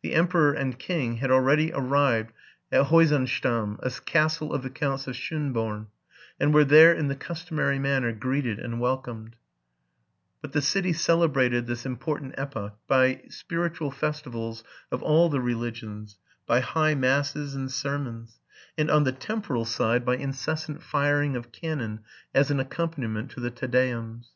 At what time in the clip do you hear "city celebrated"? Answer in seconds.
10.62-11.66